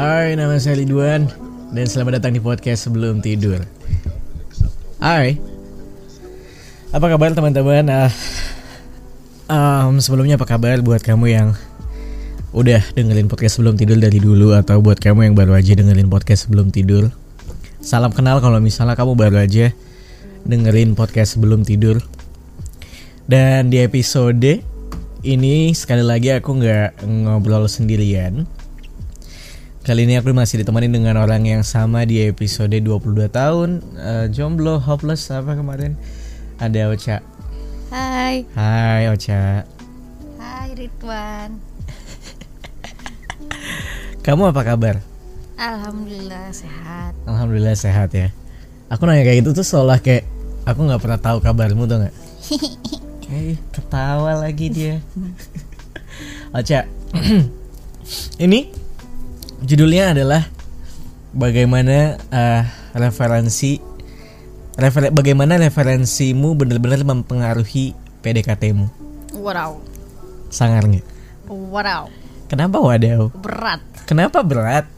[0.00, 1.28] Hai, nama saya Ridwan
[1.76, 3.60] dan selamat datang di podcast sebelum tidur.
[4.96, 5.36] Hai,
[6.88, 7.84] apa kabar teman-teman?
[7.92, 8.08] Ah,
[9.52, 11.48] um, sebelumnya apa kabar buat kamu yang
[12.56, 16.48] udah dengerin podcast sebelum tidur dari dulu atau buat kamu yang baru aja dengerin podcast
[16.48, 17.12] sebelum tidur?
[17.84, 19.68] Salam kenal kalau misalnya kamu baru aja
[20.48, 22.00] dengerin podcast sebelum tidur.
[23.28, 24.64] Dan di episode
[25.28, 28.48] ini sekali lagi aku nggak ngobrol sendirian
[29.80, 34.76] Kali ini aku masih ditemani dengan orang yang sama di episode 22 tahun uh, Jomblo,
[34.76, 35.96] hopeless apa kemarin?
[36.60, 37.24] Ada Ocha.
[37.88, 38.44] Hai.
[38.52, 39.64] Hai Ocha.
[40.36, 41.56] Hai Ridwan.
[44.28, 45.00] Kamu apa kabar?
[45.56, 47.16] Alhamdulillah sehat.
[47.24, 48.28] Alhamdulillah sehat ya.
[48.92, 50.28] Aku nanya kayak gitu tuh seolah kayak
[50.68, 52.14] Aku nggak pernah tahu kabarmu tuh nggak?
[53.30, 54.98] Eh ketawa lagi dia.
[56.58, 56.82] Ocha
[58.44, 58.79] Ini
[59.64, 60.42] judulnya adalah
[61.36, 62.62] bagaimana uh,
[62.96, 63.78] referensi
[64.74, 68.86] refer, bagaimana referensimu benar-benar mempengaruhi PDKT-mu.
[69.40, 69.80] Wow
[70.50, 71.06] Sangar nggak?
[71.46, 72.10] Wow
[72.50, 73.30] Kenapa wadaw?
[73.38, 74.90] Berat Kenapa berat?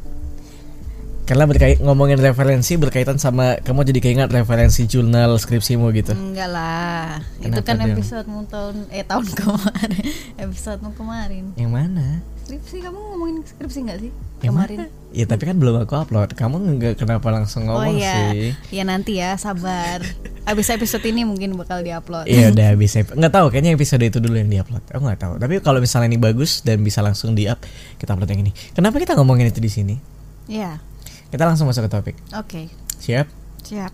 [1.22, 6.12] Karena berkait ngomongin referensi berkaitan sama kamu jadi keinget referensi jurnal skripsimu gitu.
[6.18, 10.02] Enggak lah Kenapa Itu kan episodemu tahun Eh tahun kemarin
[10.40, 12.06] Episodemu kemarin Yang mana?
[12.42, 14.10] Skripsi kamu ngomongin skripsi nggak sih?
[14.42, 14.88] Yang kemarin mana?
[15.14, 16.34] Ya tapi kan belum aku upload.
[16.34, 18.50] Kamu nggak kenapa langsung Oh ngomong iya sih?
[18.74, 20.02] Ya nanti ya sabar
[20.42, 24.34] Abis episode ini mungkin bakal diupload Iya udah bisa nggak tahu kayaknya episode itu dulu
[24.34, 24.82] yang diupload.
[24.90, 25.32] Aku nggak tahu.
[25.38, 27.62] Tapi kalau misalnya ini bagus dan bisa langsung di up,
[28.02, 28.52] kita upload yang ini.
[28.74, 29.94] Kenapa kita ngomongin itu di sini?
[30.50, 30.82] Iya
[31.30, 32.16] Kita langsung masuk ke topik.
[32.34, 32.66] Oke
[32.98, 33.30] Siap?
[33.62, 33.92] Siap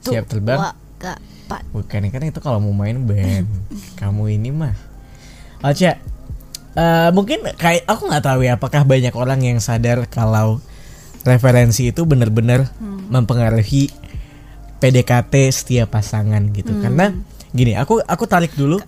[0.00, 0.56] Siap terbang?
[0.56, 3.48] Dua, tiga, empat Bukan kan itu kalau mau main band.
[4.00, 4.72] Kamu ini mah.
[5.60, 5.92] Oce,
[6.80, 10.64] eh, mungkin kayak aku nggak tahu ya apakah banyak orang yang sadar kalau
[11.20, 12.72] referensi itu benar-benar
[13.12, 13.92] mempengaruhi
[14.80, 16.72] PDKT setiap pasangan gitu.
[16.80, 17.12] Karena
[17.52, 18.80] gini, aku aku tarik dulu.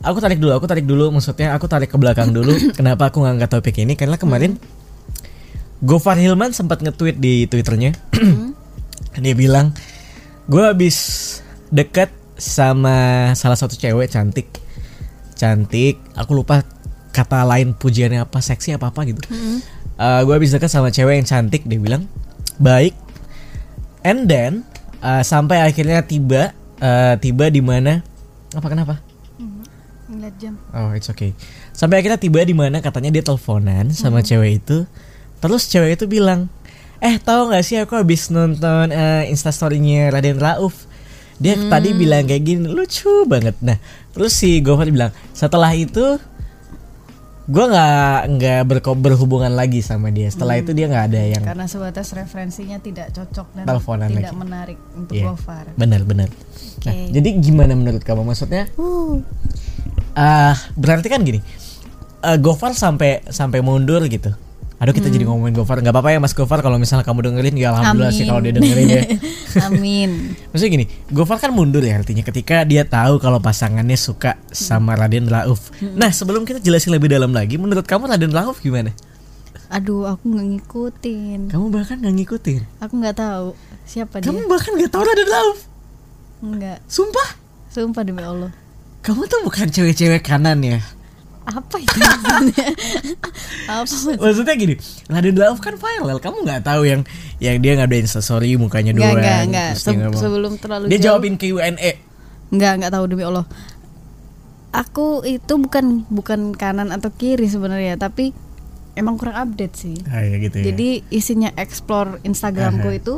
[0.00, 2.52] Aku tarik dulu, aku tarik dulu maksudnya aku tarik ke belakang dulu.
[2.78, 3.96] Kenapa aku ngangkat topik ini?
[3.96, 4.56] Karena kemarin
[5.84, 7.92] Gofar Hilman sempat nge-tweet di Twitternya.
[9.24, 9.76] Dia bilang,
[10.48, 10.96] gue habis
[11.72, 14.48] deket sama salah satu cewek cantik,
[15.36, 16.00] cantik.
[16.16, 16.64] Aku lupa
[17.16, 19.24] kata lain pujiannya apa, seksi apa apa gitu.
[19.96, 21.64] gue habis deket sama cewek yang cantik.
[21.64, 22.04] Dia bilang
[22.60, 22.92] baik.
[24.04, 24.68] And then
[25.00, 28.04] uh, sampai akhirnya tiba, uh, tiba di mana?
[28.52, 29.00] Apa kenapa?
[30.06, 31.34] Ngeliat jam Oh, it's okay.
[31.74, 34.86] Sampai akhirnya tiba di mana katanya dia teleponan sama cewek itu.
[35.42, 36.46] Terus cewek itu bilang,
[37.02, 40.86] "Eh, tahu nggak sih aku habis nonton eh, Instastory-nya Raden Rauf.
[41.36, 43.76] Dia tadi bilang kayak gini, lucu banget." Nah,
[44.14, 46.22] terus si Gofar bilang, "Setelah itu
[47.46, 48.58] gua nggak nggak
[48.96, 50.26] berhubungan lagi sama dia.
[50.28, 54.36] Setelah itu dia nggak ada yang Karena sebatas referensinya tidak cocok dan Teleponan tidak lagi.
[54.36, 55.24] menarik untuk Iya.
[55.30, 55.64] Gofar.
[55.74, 56.28] benar benar."
[56.82, 57.10] Nah, Oke.
[57.10, 58.22] jadi gimana menurut kamu?
[58.22, 59.22] Maksudnya Uh,
[60.14, 61.40] ah berarti kan gini.
[62.18, 64.34] eh, Gofar sampai sampai mundur gitu.
[64.76, 67.72] Aduh kita jadi ngomongin Gofar nggak apa-apa ya Mas Gofar kalau misalnya kamu dengerin ya
[67.72, 68.28] alhamdulillah sih Amin.
[68.28, 69.02] kalau dia dengerin ya.
[69.66, 70.10] Amin.
[70.52, 75.26] Maksudnya gini, Gofar kan mundur ya artinya ketika dia tahu kalau pasangannya suka sama Raden
[75.26, 75.72] Rauf.
[75.80, 78.92] Nah sebelum kita jelasin lebih dalam lagi, menurut kamu Raden Rauf gimana?
[79.66, 81.40] Aduh, aku nggak ngikutin.
[81.50, 82.60] Kamu bahkan nggak ngikutin.
[82.78, 84.46] Aku nggak tahu siapa Kamu dia.
[84.46, 85.58] bahkan nggak tahu Raden Rauf.
[86.38, 86.78] Enggak.
[86.86, 87.28] Sumpah,
[87.66, 88.52] Sumpah demi Allah.
[89.00, 90.78] kamu tuh bukan cewek-cewek kanan ya.
[91.46, 92.66] Apa itu maksudnya?
[93.70, 94.18] Apa maksudnya?
[94.18, 94.74] Maksudnya gini,
[95.06, 96.18] Raden Rauf kan viral.
[96.18, 97.06] Kamu nggak tahu yang
[97.38, 99.22] yang dia ngadain story mukanya Enggak, doang.
[99.22, 99.70] enggak, enggak.
[100.12, 101.04] Se- sebelum terlalu Dia jauh.
[101.16, 101.92] jawabin Q&A.
[102.48, 103.46] Enggak, enggak tahu demi Allah.
[104.72, 108.34] Aku itu bukan bukan kanan atau kiri sebenarnya, tapi
[108.92, 109.96] emang kurang update sih.
[110.04, 110.64] Ah, ya gitu ya.
[110.68, 112.98] Jadi isinya explore Instagramku Aha.
[112.98, 113.14] itu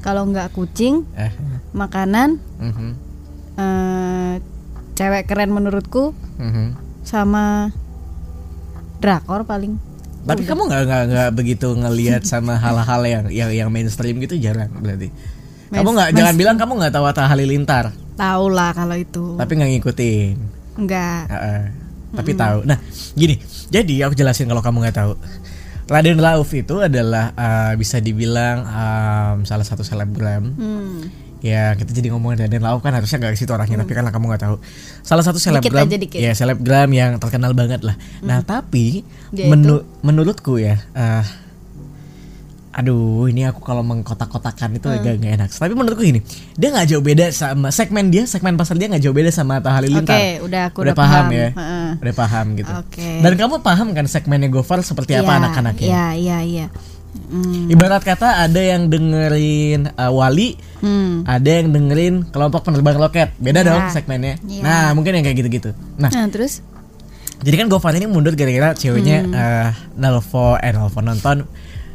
[0.00, 1.32] kalau nggak kucing, Ah,
[1.72, 2.90] makanan, mhm,
[3.54, 4.34] eh,
[4.94, 6.87] cewek keren menurutku, mhm.
[7.08, 7.72] Sama
[9.00, 9.80] drakor paling.
[10.28, 14.68] Tapi kamu nggak nggak nggak begitu ngelihat sama hal-hal yang yang yang mainstream gitu jarang
[14.76, 15.08] berarti.
[15.72, 19.36] Kamu nggak jangan bilang kamu nggak tahu Atta Halilintar, Tahu lah kalau itu.
[19.40, 20.36] tapi nggak ngikutin.
[20.80, 21.24] Enggak.
[21.28, 21.62] Heeh.
[22.08, 22.64] Tapi tahu.
[22.64, 22.80] Nah,
[23.12, 23.36] gini.
[23.68, 25.12] Jadi aku jelasin kalau kamu nggak tahu.
[25.88, 30.56] Raden Rauf itu adalah eh, bisa dibilang em, salah satu selebgram.
[30.56, 31.04] Hmm.
[31.38, 34.24] Ya kita jadi ngomongin Raden Rauf kan harusnya nggak ke situ arahnya tapi karena kamu
[34.26, 34.56] nggak tahu.
[35.00, 37.94] Salah satu selebgram, ya selebgram yang terkenal banget lah.
[38.20, 41.22] Nah tapi Dia menu- menurutku ya, eh,
[42.70, 45.48] aduh ini aku kalau mengkotak-kotakan itu agak nggak enak.
[45.48, 46.22] Tapi menurutku gini,
[46.54, 49.70] dia nggak jauh beda sama segmen dia, segmen pasar dia nggak jauh beda sama Atta
[49.72, 50.14] Halilintar.
[50.14, 51.28] Oke, udah aku udah udah paham, paham.
[51.32, 51.88] ya, Heeh.
[51.98, 52.72] udah paham gitu.
[52.76, 53.08] Oke.
[53.18, 55.86] Dan kamu paham kan segmennya Gofar seperti apa Iya, anak-anaknya?
[55.86, 56.66] Iya, iya, iya.
[57.08, 57.68] Hmm.
[57.68, 61.24] Ibarat kata ada yang dengerin uh, Wali, Hmm.
[61.24, 63.28] ada yang dengerin kelompok penerbang roket.
[63.36, 63.66] Beda Ya.
[63.66, 64.36] dong segmennya.
[64.40, 64.62] Iya.
[64.62, 65.70] Nah, mungkin yang kayak gitu-gitu.
[65.94, 66.60] Nah, Nah, terus
[67.38, 69.32] jadi kan Gofar ini mundur gara-gara ceweknya Hmm.
[69.32, 71.38] eh, nelfon eh nelfon nonton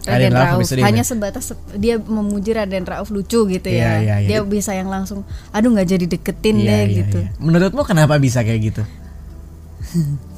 [0.04, 1.08] Raden Rauf episode hanya ini.
[1.08, 3.92] sebatas dia memuji Raden Rauf lucu gitu Iya, ya.
[3.98, 4.28] iya, iya.
[4.28, 7.18] Dia bisa yang langsung aduh nggak jadi deketin Iya, deh iya, gitu.
[7.22, 7.30] iya.
[7.40, 8.84] Menurutmu kenapa bisa kayak gitu?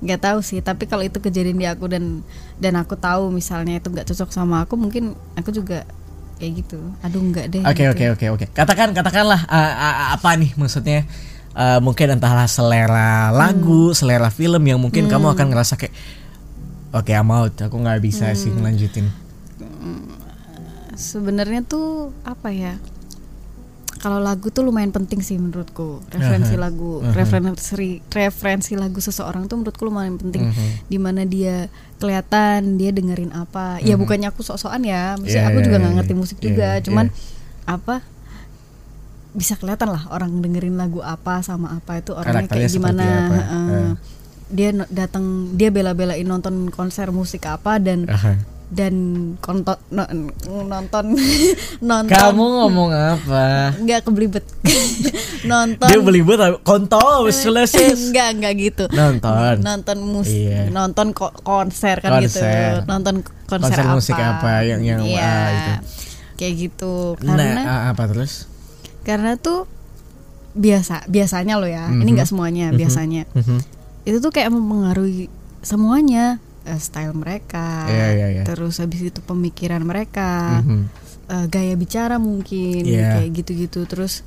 [0.00, 2.24] nggak tahu sih tapi kalau itu kejadian di aku dan
[2.56, 5.84] dan aku tahu misalnya itu nggak cocok sama aku mungkin aku juga
[6.40, 7.92] kayak gitu aduh nggak deh Oke gitu.
[7.92, 8.46] oke oke oke.
[8.56, 11.04] Katakan katakanlah uh, uh, apa nih maksudnya?
[11.50, 13.36] Uh, mungkin entahlah selera Hmm.
[13.36, 15.92] lagu, selera film yang mungkin kamu akan ngerasa kayak
[16.90, 17.54] Oke, I'm out.
[17.60, 18.64] Aku nggak bisa sih Hmm.
[18.64, 19.06] ngelanjutin.
[20.96, 22.76] sebenarnya tuh apa ya
[24.00, 27.12] kalau lagu tuh lumayan penting sih menurutku referensi Aha, lagu aha.
[27.12, 27.76] referensi
[28.08, 30.88] referensi lagu seseorang tuh menurutku lumayan penting Mhm.
[30.88, 35.58] di mana dia kelihatan dia dengerin apa ya bukannya aku sok-sokan ya maksudnya Iya, aku
[35.60, 36.18] iya, juga nggak ngerti iya.
[36.18, 37.68] musik Iya, juga iya, cuman iya.
[37.68, 37.94] apa
[39.30, 43.94] bisa kelihatan lah orang dengerin lagu apa sama apa itu orangnya kayak gimana apa.
[44.50, 48.34] dia datang dia bela-belain nonton konser musik apa dan Aha.
[48.70, 48.94] Dan
[49.38, 50.06] konton no-
[50.62, 51.04] nonton
[51.82, 53.74] nonton Kamu ngomong apa?
[53.76, 54.46] nggak keblibet
[55.50, 57.90] nonton Dia beli buat kontol selesai.
[57.90, 59.58] enggak enggak gitu Nonton.
[59.58, 60.70] nonton musik Iya.
[60.70, 62.86] nonton ko- konser kan gitu Konser.
[62.86, 63.14] nonton
[63.44, 65.18] konser, Konser apa musik apa yang- yang, Iya.
[65.20, 65.72] ah, itu.
[66.36, 68.46] kayak gitu karena Nah, ah, apa terus?
[69.00, 69.66] karena tuh
[70.50, 72.14] biasa biasanya lo ya ini Mhm.
[72.14, 72.76] nggak semuanya Mhm.
[72.76, 73.58] biasanya Mhm.
[74.02, 75.26] itu tuh kayak mempengaruhi
[75.60, 76.38] semuanya
[76.70, 78.42] Eh, style mereka Iya, iya, iya.
[78.46, 80.82] terus habis itu pemikiran mereka Mhm.
[81.26, 83.18] eh, gaya bicara mungkin Iya.
[83.18, 84.22] kayak gitu-gitu terus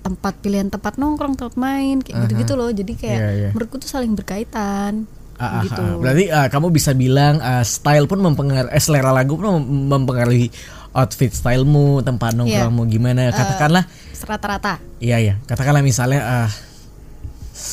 [0.00, 2.22] tempat pilihan tempat nongkrong tempat main kayak Aha.
[2.26, 3.48] gitu-gitu loh jadi kayak Iya, iya.
[3.52, 5.06] menurutku tuh saling berkaitan
[5.36, 5.96] Ah, ah, gitu ah.
[5.96, 10.52] Berarti ah, kamu bisa bilang ah, style pun mempengaruhi, eh, selera lagu pun mem- mempengaruhi
[10.92, 12.38] outfit stylemu, tempat Iya.
[12.66, 13.30] nongkrongmu gimana.
[13.30, 13.86] Katakanlah,
[14.20, 15.34] rata-rata iya ya.
[15.40, 16.48] Katakanlah misalnya ah,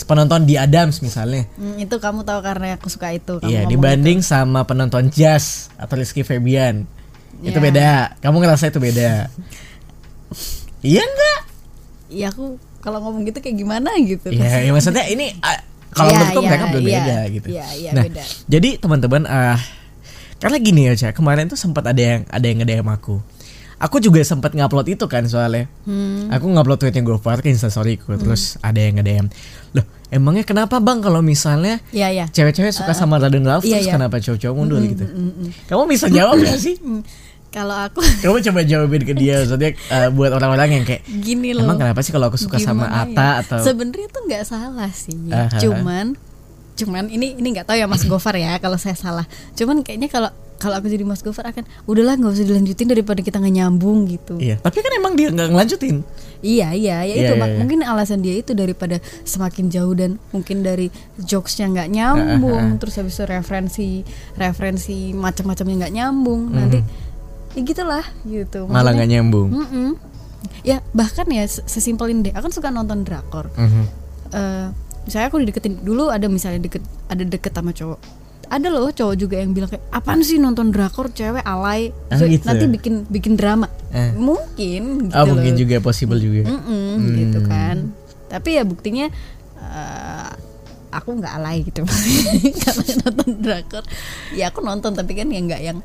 [0.06, 1.48] penonton di Adams misalnya.
[1.56, 5.96] Hmm, itu kamu tahu karena aku suka itu kamu Iya, dibanding sama penonton jazz atau
[5.96, 6.84] Rizky Febian.
[7.40, 7.66] Itu Iya.
[7.66, 7.90] beda.
[8.20, 9.28] Kamu ngerasa itu beda.
[10.86, 11.40] iya enggak?
[12.08, 15.60] iya aku kalau ngomong gitu kayak gimana gitu Iya, ya maksudnya ini ah,
[15.92, 17.34] kalau Iya, menurutku iya, mereka berbeda iya.
[17.36, 17.48] gitu.
[17.52, 18.24] Iya, iya, nah, beda.
[18.48, 19.60] jadi teman-teman ah
[20.38, 23.18] karena gini ya, Cak, kemarin tuh sempat ada yang ada yang nge-DM aku.
[23.78, 25.70] Aku juga sempat ngupload itu kan soalnya.
[25.86, 26.34] Hmm.
[26.34, 29.30] Aku ngupload tweetnya Gofar ke instastoryku terus ada yang nge-DM.
[29.78, 32.26] Loh, emangnya kenapa Bang kalau misalnya Iya, iya.
[32.26, 33.94] cewek-cewek suka sama Raden Ralph iya, terus iya.
[33.94, 35.06] kenapa cowok-cowok mundur gitu?
[35.70, 36.74] Kamu bisa jawab gak sih?
[36.82, 37.06] Hmm.
[37.48, 41.64] kalau aku Kamu coba jawabin ke dia maksudnya eh, buat orang-orang yang kayak gini loh
[41.64, 43.32] Emang kenapa sih kalau aku suka sama Ata ya?
[43.46, 45.56] atau sebenarnya tuh nggak salah sih Aha.
[45.56, 46.20] cuman
[46.78, 50.30] cuman ini ini nggak tahu ya Mas Gofar ya kalau saya salah cuman kayaknya kalau
[50.56, 54.38] kalau aku jadi Mas Gofar akan udahlah nggak usah dilanjutin daripada kita nggak nyambung gitu
[54.38, 56.02] Iya, tapi kan emang dia nggak ngelanjutin.
[56.40, 57.58] iya iya ya Iya, itu iya, iya.
[57.58, 60.90] mungkin alasan dia itu daripada semakin jauh dan mungkin dari
[61.20, 63.88] jokesnya nggak nyambung terus habis itu referensi
[64.36, 66.80] referensi macam-macamnya nggak nyambung nanti
[67.54, 68.66] ya gitulah gitu.
[68.66, 69.50] Malah nggak nyambung.
[69.52, 69.90] Mm-mm.
[70.62, 73.84] ya bahkan ya se- sesimpel ini deh aku kan suka nonton drakor Mhm.
[74.32, 74.68] eh
[75.08, 78.00] misalnya aku dideketin dulu ada misalnya deket ada deket sama cowok
[78.48, 82.44] ada loh cowok juga yang bilang kayak apaan sih nonton drakor cewek alay Ah, gitu.
[82.44, 84.12] nanti bikin bikin drama Eh.
[84.14, 85.60] mungkin gitu Oh mungkin loh.
[85.60, 86.44] juga possible juga.
[86.46, 87.48] Mm-mm, gitu Hmm.
[87.48, 87.78] kan
[88.28, 89.08] tapi ya buktinya
[89.58, 90.30] eh,
[90.90, 91.84] aku nggak alay gitu
[92.64, 93.84] kalau nonton drakor
[94.32, 95.80] ya aku nonton tapi kan ya nggak yang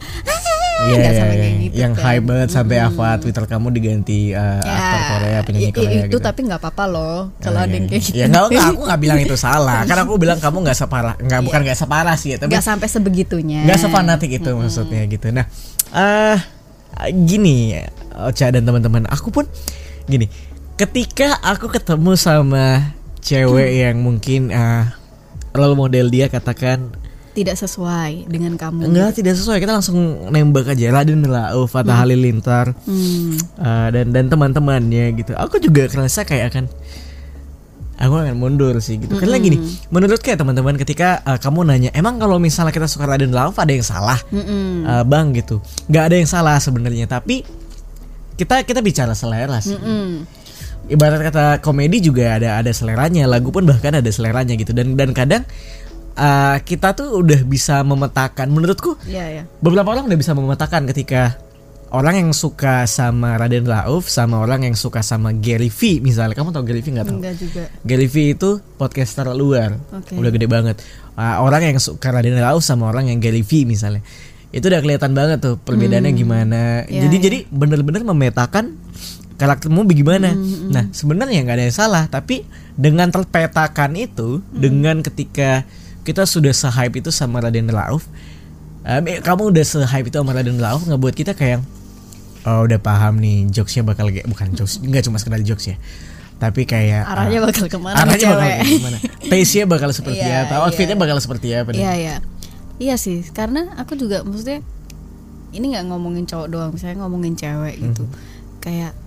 [0.72, 1.22] Iya, nggak iya.
[1.22, 2.02] kayak gitu yang kan.
[2.04, 6.18] hype banget sampai apa Twitter kamu diganti uh, Ya, aktor Korea penyanyi Korea itu gitu.
[6.18, 7.90] tapi nggak apa-apa loh kalau Oh, ada iya, yang iya.
[7.92, 9.78] kayak gitu Ya nggak, aku nggak bilang itu salah.
[9.88, 12.88] Karena aku bilang kamu nggak separah, nggak bukan nggak separah sih, ya, tapi nggak sampai
[12.90, 15.26] sebegitunya nggak sefanatik itu maksudnya gitu.
[15.30, 15.46] Nah,
[15.94, 16.36] eh
[17.14, 17.78] gini,
[18.18, 19.44] Ocha dan teman-teman, aku pun
[20.04, 20.26] gini.
[20.74, 24.84] Ketika aku ketemu sama cewek yang mungkin eh
[25.52, 26.90] role model dia katakan
[27.32, 29.56] tidak sesuai dengan kamu enggak tidak sesuai.
[29.56, 30.92] Kita langsung nembak aja.
[30.92, 32.76] Raden Rauf Fatah Halilintar.
[32.84, 35.32] Hmm, eh, dan dan teman-temannya gitu.
[35.36, 36.64] Aku juga kerasa kayak akan
[37.96, 39.16] aku akan mundur sih gitu.
[39.16, 39.56] Karena gini
[39.88, 43.72] menurut kayak teman-teman ketika eh, kamu nanya emang kalau misalnya kita suka Raden Rauf ada
[43.72, 44.20] yang salah?
[44.28, 45.64] Mm-mm, Eh, bang gitu.
[45.88, 47.46] Nggak ada yang salah sebenarnya tapi
[48.36, 49.72] kita kita bicara selera sih.
[49.76, 50.28] Mm-mm.
[50.82, 54.74] ibarat kata komedi juga ada ada seleranya lagu pun bahkan ada seleranya gitu.
[54.74, 55.46] Dan dan kadang
[56.16, 61.36] eh, kita tuh udah bisa memetakan menurutku Iya ya beberapa orang udah bisa memetakan ketika
[61.92, 66.32] orang yang suka sama Raden Rauf sama orang yang suka sama Gary V misalnya.
[66.32, 67.64] Kamu tahu Gary V nggak tahu enggak juga.
[67.84, 68.50] Gary V itu
[68.80, 69.76] podcaster luar.
[69.92, 70.16] Oke.
[70.16, 70.76] udah gede banget.
[71.12, 74.00] Ah, orang yang suka Raden Rauf sama orang yang Gary V misalnya.
[74.52, 76.84] Itu udah kelihatan banget tuh perbedaannya gimana.
[76.88, 77.22] Ya, jadi ya.
[77.28, 78.76] jadi bener-bener memetakan
[79.36, 80.32] karaktermu bagaimana.
[80.72, 85.68] Nah sebenarnya nggak ada yang salah, tapi dengan terpetakan itu, dengan ketika
[86.02, 88.06] kita sudah se-hype itu sama Raden Rauf,
[88.82, 91.62] eh, kamu udah se-hype itu sama Raden Rauf ngebuat kita kayak
[92.42, 95.76] oh udah paham nih jokesnya bakal kayak bukan jokes nggak cuma sekedar jokes ya.
[96.42, 98.42] Tapi kayak Arahnya ah, bakal ke mana arahnya bakal cewek?
[98.42, 98.98] kayak gimana?
[99.30, 100.54] Taste-nya bakal seperti Iya, apa?
[100.66, 101.02] outfitnya iya.
[101.06, 102.16] bakal seperti apa Iya iya.
[102.82, 104.58] Iya sih Karena aku juga maksudnya
[105.54, 108.02] Ini nggak ngomongin cowok doang Misalnya ngomongin cewek gitu.
[108.10, 108.14] Mhm.
[108.58, 109.01] Kayak eh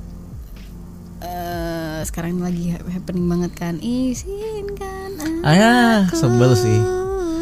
[2.05, 3.73] Sekarang lagi ha- happening banget kan.
[3.77, 5.73] Izinkan Ah, ya,
[6.09, 6.79] sebel sih.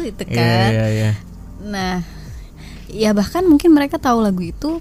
[0.02, 0.68] Itu Iya kan.
[0.70, 1.10] iya iya.
[1.62, 1.96] Nah
[2.86, 4.78] Ya bahkan mungkin mereka tahu lagu itu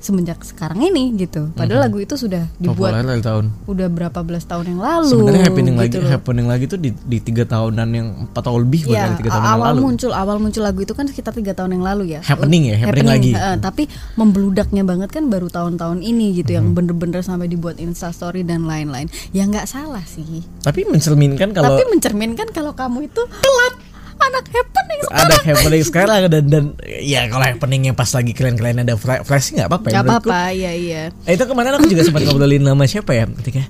[0.00, 4.42] Semenjak sekarang ini gitu Padahal lagu itu sudah dibuat populer dari tahun Udah berapa belas
[4.42, 6.10] tahun yang lalu sebenarnya happening lagi gitu loh.
[6.10, 9.54] happening lagi tuh di, di tiga tahunan yang empat tahun lebih Ya, tiga tahun yang
[9.54, 12.20] awal lalu muncul awal muncul lagu itu kan sekitar tiga tahun yang lalu ya.
[12.22, 13.30] Happening ya, happening lagi.
[13.32, 13.82] heeh, tapi
[14.14, 16.56] membeludaknya banget kan baru tahun-tahun ini gitu Hmm.
[16.56, 19.06] yang bener-bener sampai dibuat instastory dan lain-lain.
[19.30, 20.40] Ya nggak salah sih.
[20.60, 23.74] tapi mencerminkan kalau tapi mencerminkan kalau kamu itu telat
[24.22, 25.00] anak happening.
[25.08, 26.64] ada happening sekarang dan dan
[27.00, 30.28] ya kalau happeningnya pas lagi kalian-kalian ada fla- flash nggak apa-apa ya Gak menurutku.
[30.28, 31.02] apa-apa, iya iya.
[31.24, 33.64] Eh, itu kemarin aku juga sempat ngobrolin sama siapa ya ketika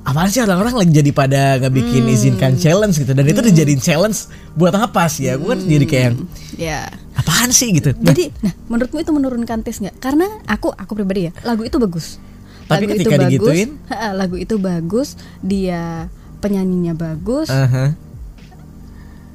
[0.00, 2.14] apaan sih orang-orang lagi jadi pada nggak bikin Hmm.
[2.14, 6.04] izinkan challenge gitu dan itu dijadiin challenge buat apa sih ya gue kan jadi kayak
[6.06, 6.16] yang,
[6.56, 6.78] Ya.
[7.14, 9.98] apaan sih gitu Nah, Jadi, nah menurutmu itu menurunkan tes nggak?
[9.98, 12.16] Karena aku aku pribadi ya, lagu itu bagus.
[12.64, 13.68] Tapi lagu ketika digituin?
[13.84, 15.08] bagus, lagu itu bagus,
[15.40, 17.92] dia penyanyinya bagus, aha,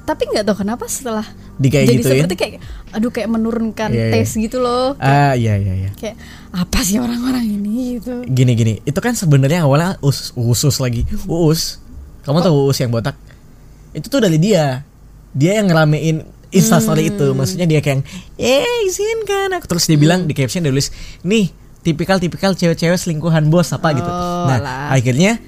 [0.03, 1.23] tapi nggak tahu kenapa setelah
[1.55, 2.11] Di kayak jadi gituin?
[2.19, 2.53] seperti kayak
[2.91, 4.13] aduh kayak menurunkan Iya, iya.
[4.13, 4.99] tes gitu loh.
[4.99, 5.91] Ah iya iya iya.
[5.95, 6.19] Kayak
[6.51, 8.21] apa sih orang-orang ini gitu.
[8.25, 8.73] Gini gini.
[8.83, 11.07] Itu kan sebenarnya awalnya us usus lagi.
[11.23, 11.79] Uus.
[12.21, 13.15] Kamu tahu uus yang botak?
[13.91, 14.83] Itu tuh dari dia.
[15.31, 17.11] Dia yang ngeramein instastory Hmm.
[17.15, 17.27] itu.
[17.31, 18.03] Maksudnya dia kayak
[18.35, 19.65] eh izinkan aku.
[19.71, 20.91] Terus dia bilang di caption dia tulis
[21.21, 21.47] nih
[21.79, 24.07] tipikal tipikal cewek-cewek selingkuhan bos apa gitu.
[24.07, 24.87] Oh, nah lah.
[24.91, 25.39] akhirnya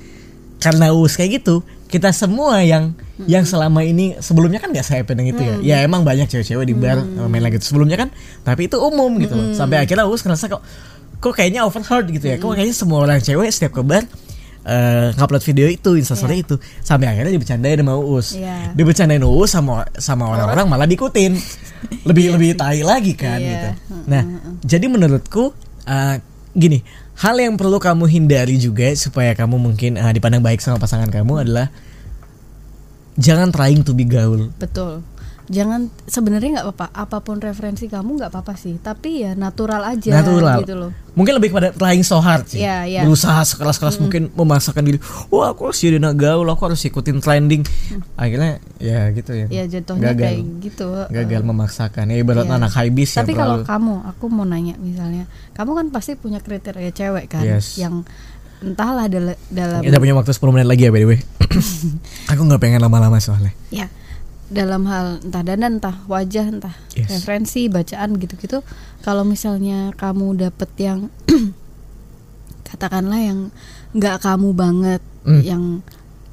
[0.58, 3.32] karena uus kayak gitu kita semua yang Hmm.
[3.32, 5.56] yang selama ini sebelumnya kan gak saya pengen gitu ya.
[5.64, 7.32] Ya emang banyak cewek-cewek di bar Hmm.
[7.32, 7.56] main lagi.
[7.56, 8.10] Gitu sebelumnya kan
[8.42, 9.56] tapi itu umum gitu loh.
[9.56, 10.60] Sampai akhirnya uus ngerasa kok
[11.16, 12.36] kok kayaknya overheard gitu ya.
[12.36, 12.56] Kok Hmm.
[12.60, 14.04] kayaknya semua orang cewek setiap ke bar
[14.66, 16.58] eh, ngupload video itu instastory itu.
[16.82, 18.34] Sampai akhirnya dibercandain sama Uus.
[18.34, 18.74] Iya.
[18.74, 21.38] dibercandain Uus sama sama orang-orang malah diikutin.
[22.04, 23.48] Lebih lebih tai lagi kan Iya.
[23.48, 23.70] gitu.
[24.10, 24.22] Nah
[24.60, 25.54] jadi menurutku
[25.86, 26.18] eh,
[26.52, 26.82] gini
[27.16, 31.48] hal yang perlu kamu hindari juga supaya kamu mungkin eh, dipandang baik sama pasangan kamu
[31.48, 31.68] adalah
[33.16, 34.52] jangan trying to be gaul.
[34.60, 35.15] Betul
[35.46, 36.88] jangan sebenarnya nggak apa-apa.
[36.94, 38.78] Apa pun referensi kamu nggak apa-apa sih.
[38.82, 40.58] Tapi ya natural aja natural.
[40.66, 40.92] gitu loh.
[41.16, 42.60] Mungkin lebih pada trying so hard sih.
[42.60, 43.02] Iya, iya.
[43.08, 45.00] berusaha sekeras-keras mungkin memaksakan diri.
[45.32, 47.64] Wah aku harus jadi gaul aku harus ikutin trending.
[48.20, 49.48] Akhirnya ya gitu ya.
[49.48, 50.24] Ya jatuhnya gagal.
[50.26, 50.88] kayak gitu.
[51.10, 52.06] Gagal memaksakan.
[52.12, 52.58] Ya ibarat Iya.
[52.62, 56.92] anak haibis tapi yang kalau kamu aku mau nanya misalnya kamu kan pasti punya kriteria
[56.92, 57.46] cewek kan?
[57.46, 57.78] Yes.
[57.78, 58.04] yang
[58.64, 61.20] entahlah dalam dalam kita punya waktu 10 menit lagi ya by the way.
[62.34, 63.52] Aku nggak pengen lama-lama soalnya.
[63.70, 63.92] Ya
[64.46, 67.10] dalam hal entah dandan entah wajah entah Yes.
[67.12, 68.62] referensi bacaan gitu-gitu
[69.02, 71.00] kalau misalnya kamu dapet yang
[72.64, 73.40] katakanlah yang
[73.92, 75.42] nggak kamu banget Hmm.
[75.42, 75.64] yang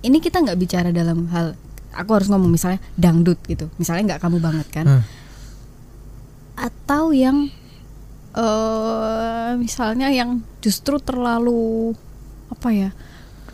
[0.02, 1.56] ini kita nggak bicara dalam hal
[1.90, 5.02] aku harus ngomong misalnya dangdut gitu misalnya nggak kamu banget kan Hmm.
[6.54, 7.48] atau yang
[8.32, 11.92] eh misalnya yang justru terlalu
[12.48, 12.90] apa ya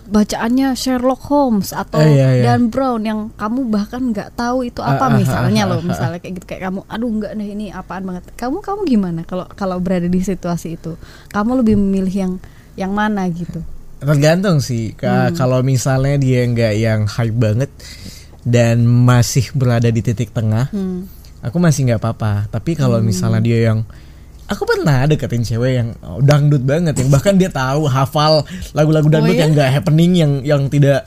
[0.08, 2.42] bacaannya Sherlock Holmes atau Eh, iya, iya.
[2.48, 5.84] Dan Brown yang kamu bahkan nggak tahu itu Ah, apa ah, misalnya ah, loh ah,
[5.84, 6.46] misalnya kayak gitu.
[6.48, 8.24] Kayak kamu aduh nggak nih ini apaan banget.
[8.34, 10.96] Kamu kamu gimana kalau kalau berada di situasi itu?
[11.28, 12.32] Kamu lebih memilih yang
[12.74, 13.60] yang mana gitu?
[14.00, 15.34] Tergantung sih Hmm.
[15.34, 17.70] kalau misalnya dia nggak yang hype banget
[18.46, 21.04] dan masih berada di titik tengah hmm.
[21.44, 22.48] aku masih nggak apa-apa.
[22.48, 23.84] Tapi kalau misalnya dia yang
[24.48, 29.36] aku pernah deketin cewek yang oh, dangdut banget yang bahkan dia tahu hafal lagu-lagu dangdut
[29.36, 29.44] iya?
[29.44, 31.06] yang nggak happening yang yang tidak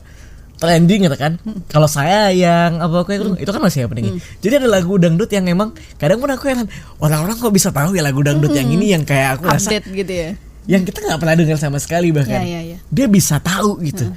[0.62, 1.41] trending gitu kan.
[1.74, 4.21] Kalau saya yang apa kayak itu, itu kan masih happening.
[4.45, 6.69] Jadi ada lagu dangdut yang emang kadang pun aku heran
[7.01, 10.13] orang-orang kok bisa tahu ya lagu dangdut yang ini yang kayak aku rasa update gitu
[10.13, 10.29] ya?
[10.69, 12.45] yang kita nggak pernah dengar sama sekali bahkan.
[12.45, 12.77] Ya, ya, ya.
[12.93, 14.13] dia bisa tahu gitu.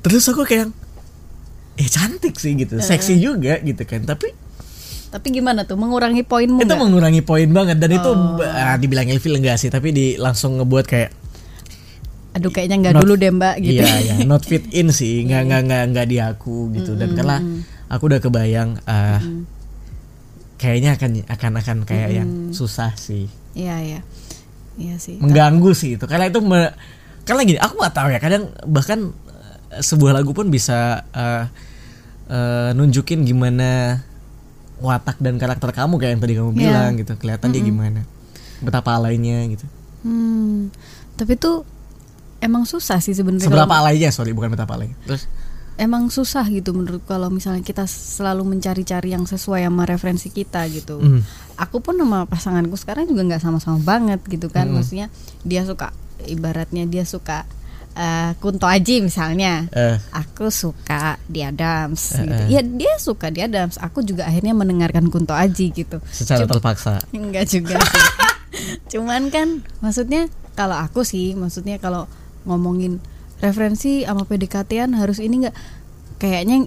[0.00, 0.70] Terus aku kayak
[1.74, 2.78] eh cantik sih gitu.
[2.78, 4.06] Seksi juga gitu kan.
[4.06, 4.30] Tapi
[5.10, 5.74] tapi gimana tuh?
[5.74, 6.78] Mengurangi poinmu itu nggak?
[6.78, 8.38] mengurangi poin banget dan itu Oh.
[8.40, 11.10] ah, dibilang ilfil enggak sih tapi di langsung ngebuat kayak
[12.30, 13.82] aduh kayaknya nggak dulu deh mbak gitu.
[13.82, 16.94] iya ya not fit in sih nggak nggak nggak nggak di aku gitu.
[16.94, 17.42] Dan karena
[17.86, 19.18] aku udah kebayang ah,
[20.56, 23.26] kayaknya akan akan akan kayak yang susah sih.
[23.52, 24.00] Iya iya.
[24.78, 25.18] Iya sih.
[25.18, 26.04] Mengganggu sih itu.
[26.04, 26.72] Karena itu me-
[27.20, 29.10] karena gini aku nggak tahu ya kadang bahkan
[29.68, 31.44] eh, sebuah lagu pun bisa eh,
[32.28, 34.00] eh, nunjukin gimana
[34.80, 36.56] watak dan karakter kamu kayak yang tadi kamu Iya.
[36.58, 38.00] bilang gitu kelihatan dia gimana
[38.58, 39.66] betapa alainya gitu
[40.00, 40.72] Hmm,
[41.14, 41.60] tapi tuh
[42.38, 43.44] emang susah sih sebenarnya.
[43.44, 45.28] seberapa kalau- alainya sorry bukan betapa alainya terus
[45.76, 51.00] Emang susah gitu menurut kalau misalnya kita selalu mencari-cari yang sesuai sama referensi kita gitu.
[51.00, 51.24] Mm.
[51.56, 54.68] Aku pun sama pasanganku sekarang juga nggak sama-sama banget gitu kan.
[54.68, 54.76] Mm.
[54.76, 55.06] Maksudnya
[55.40, 55.88] dia suka
[56.22, 57.48] ibaratnya dia suka
[58.00, 59.68] eh, Kunto Aji misalnya.
[59.70, 62.32] eh Aku suka di Adams gitu.
[62.32, 62.48] eh.
[62.48, 63.76] Ya dia suka di Adams.
[63.76, 66.00] Aku juga akhirnya mendengarkan Kunto Aji gitu.
[66.08, 68.04] secara Cuma- terpaksa Enggak juga sih.
[68.92, 72.08] Cuman kan maksudnya kalau aku sih maksudnya kalau
[72.42, 72.98] ngomongin
[73.38, 75.56] referensi sama PDKT-an harus ini enggak
[76.16, 76.66] kayaknya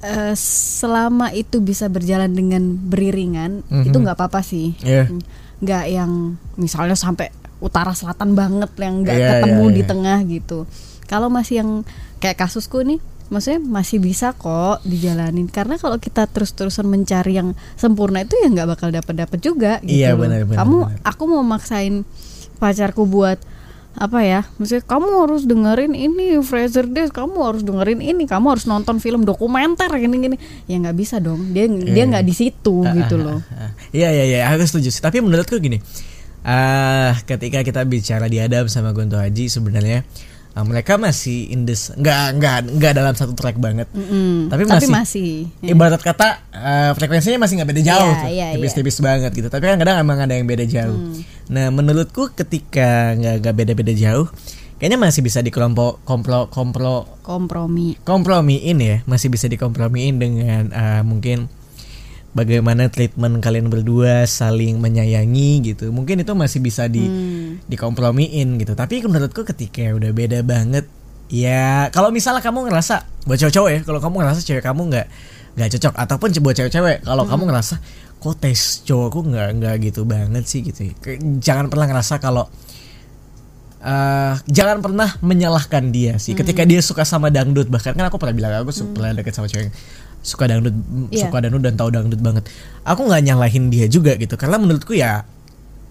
[0.00, 3.84] eh, selama itu bisa berjalan dengan beriringan Mhm.
[3.84, 4.74] itu nggak apa-apa sih.
[4.80, 5.10] Iya.
[5.58, 6.12] Nggak yang
[6.54, 9.88] misalnya sampai utara selatan banget yang nggak Iya, ketemu iya, di iya.
[9.88, 10.58] tengah gitu.
[11.04, 11.70] Kalau masih yang
[12.18, 18.24] kayak kasusku nih maksudnya masih bisa kok dijalanin karena kalau kita terus-terusan mencari yang sempurna
[18.24, 21.00] itu ya nggak bakal dapat dapat juga gitu Iya, benar, benar, kamu benar.
[21.04, 22.08] aku mau maksain
[22.56, 23.36] pacarku buat
[23.92, 28.64] apa ya maksudnya kamu harus dengerin ini Fraser Days kamu harus dengerin ini kamu harus
[28.64, 32.94] nonton film dokumenter gini gini ya nggak bisa dong dia dia nggak di situ Ah,
[32.94, 33.74] gitu ah, loh ah.
[33.90, 35.00] Iya iya iya, aku setuju sih.
[35.00, 35.80] Tapi menurutku gini,
[36.48, 40.00] ah ketika kita bicara di Adam sama Gunto Haji sebenarnya
[40.56, 43.84] ah, mereka masih in this nggak nggak nggak dalam satu track banget.
[43.92, 44.48] Mm-mm.
[44.48, 45.76] Tapi tapi masih- masih, ya.
[45.76, 49.48] Ibarat kata ah, frekuensinya masih nggak beda jauh Iya, tuh, iya, tipis-tipis banget gitu.
[49.52, 50.96] Tapi kan kadang emang ada yang beda jauh.
[50.96, 51.20] Hmm.
[51.52, 54.26] Nah menurutku ketika nggak nggak beda-beda jauh,
[54.80, 61.50] kayaknya masih bisa dikelompok komplo komplo kompromi kompromiin ya masih bisa dikompromiin dengan uh, mungkin
[62.28, 65.88] bagaimana treatment kalian berdua saling menyayangi gitu.
[65.90, 67.58] Mungkin itu masih bisa di Hmm.
[67.66, 68.72] dikompromiin gitu.
[68.72, 70.84] Tapi menurutku ketika udah beda banget
[71.28, 75.06] ya kalau misalnya kamu ngerasa buat cowok-cowok ya kalau kamu ngerasa cewek kamu nggak
[75.60, 77.74] nggak cocok ataupun buat cewek-cewek kalau kamu ngerasa
[78.18, 80.94] kok tes cowokku nggak nggak gitu banget sih gitu ya.
[81.38, 82.48] Jangan pernah ngerasa kalau
[83.78, 86.34] eh jangan pernah menyalahkan dia sih.
[86.34, 89.46] Ketika dia suka sama dangdut bahkan kan aku pernah bilang aku su- pernah deket sama
[89.46, 89.70] cewek
[90.20, 90.74] suka dangdut
[91.08, 91.28] Iya.
[91.28, 92.44] suka dangdut dan tahu dangdut banget
[92.82, 95.22] aku nggak nyalahin dia juga gitu karena menurutku ya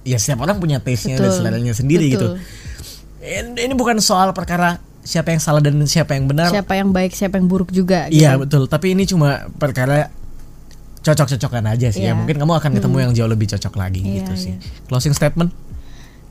[0.04, 1.38] ya setiap orang punya taste nya dan Betul.
[1.38, 2.44] seleranya sendiri gitu Betul.
[3.24, 7.12] ini, ini bukan soal perkara siapa yang salah dan siapa yang benar siapa yang baik
[7.12, 8.20] siapa yang buruk juga gitu.
[8.20, 10.12] iya betul tapi ini cuma perkara
[11.00, 12.14] cocok-cocokan aja sih ya Iya.
[12.14, 14.86] mungkin kamu akan ketemu yang jauh lebih cocok lagi Iya, gitu sih iya.
[14.86, 15.52] closing statement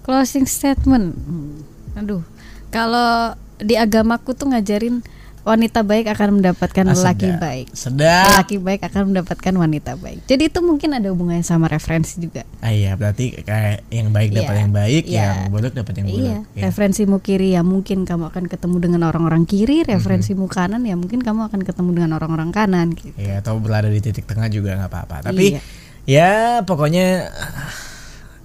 [0.03, 1.19] Closing statement.
[1.19, 1.67] Hmm,
[1.99, 2.23] Aduh,
[2.71, 5.03] kalau di agamaku tuh ngajarin
[5.47, 7.39] wanita baik akan mendapatkan Ah, lelaki sedap.
[7.39, 7.67] baik.
[7.71, 10.27] sedap Lelaki baik akan mendapatkan wanita baik.
[10.27, 12.43] Jadi itu mungkin ada hubungannya sama referensi juga.
[12.59, 15.23] Ah iya berarti kayak yang baik dapat Iya, yang baik, iya.
[15.23, 16.19] yang buruk dapat yang buruk.
[16.19, 16.63] Iya, Iya.
[16.67, 21.47] referensimu kiri ya mungkin kamu akan ketemu dengan orang-orang kiri, referensimu kanan ya mungkin kamu
[21.47, 23.15] akan ketemu dengan orang-orang kanan gitu.
[23.15, 25.17] Iya, atau berada di titik tengah juga nggak apa-apa.
[25.31, 25.61] Tapi Iya.
[26.05, 26.31] ya
[26.63, 27.31] pokoknya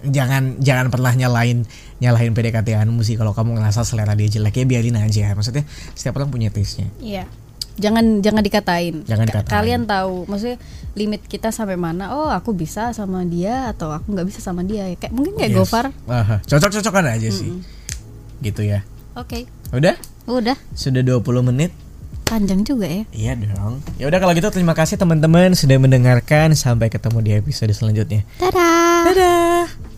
[0.04, 1.64] jangan jangan pernah nyalain
[1.98, 5.32] nyalahin PDKT-anmu sih kalau kamu ngerasa selera dia jelek ya biarin aja.
[5.32, 6.90] Maksudnya setiap orang punya taste-nya.
[6.98, 7.24] Iya.
[7.72, 9.06] Jangan jangan dikatain.
[9.06, 9.54] Jangan Ka- dikatain.
[9.54, 10.60] Kalian tahu, maksudnya
[10.92, 12.12] limit kita sampai mana?
[12.12, 14.92] Oh, aku bisa sama dia atau aku nggak bisa sama dia.
[14.94, 15.58] Kayak mungkin kayak Yes.
[15.62, 15.86] Gofar.
[16.06, 17.50] Aha, Cocok-cocokan aja sih.
[18.40, 18.84] Gitu ya.
[19.14, 19.48] Oke.
[19.72, 19.96] Udah?
[20.24, 21.72] Udah, Sudah 20 menit.
[22.24, 23.04] panjang juga ya.
[23.12, 23.84] Iya dong.
[23.98, 26.56] Ya udah kalau gitu terima kasih teman-teman sudah mendengarkan.
[26.56, 28.24] Sampai ketemu di episode selanjutnya.
[28.38, 29.04] Dadah.
[29.10, 29.91] Dadah.